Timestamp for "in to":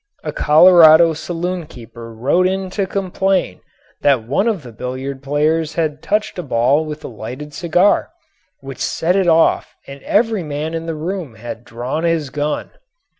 2.47-2.87